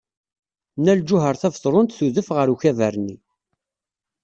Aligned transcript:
Nna 0.79 0.93
Lǧuheṛ 0.99 1.35
Tabetṛunt 1.41 1.95
tudef 1.97 2.27
ɣer 2.35 2.47
ukabar-nni. 2.53 3.15